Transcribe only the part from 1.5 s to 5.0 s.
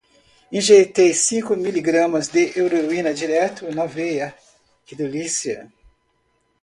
miligramas de heroína direto na veia, que